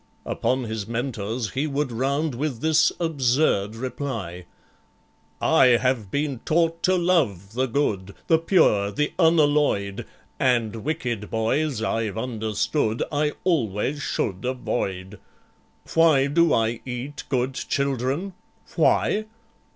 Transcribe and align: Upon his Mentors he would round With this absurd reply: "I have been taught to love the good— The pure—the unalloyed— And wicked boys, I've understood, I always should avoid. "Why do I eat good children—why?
Upon 0.25 0.63
his 0.63 0.87
Mentors 0.87 1.51
he 1.51 1.67
would 1.67 1.91
round 1.91 2.33
With 2.33 2.61
this 2.61 2.91
absurd 2.99 3.75
reply: 3.75 4.47
"I 5.39 5.77
have 5.79 6.09
been 6.09 6.39
taught 6.39 6.81
to 6.89 6.95
love 6.95 7.53
the 7.53 7.67
good— 7.67 8.15
The 8.25 8.39
pure—the 8.39 9.13
unalloyed— 9.19 10.07
And 10.39 10.77
wicked 10.77 11.29
boys, 11.29 11.83
I've 11.83 12.17
understood, 12.17 13.03
I 13.11 13.33
always 13.43 14.01
should 14.01 14.43
avoid. 14.43 15.19
"Why 15.93 16.25
do 16.25 16.51
I 16.51 16.79
eat 16.83 17.21
good 17.29 17.53
children—why? 17.53 19.25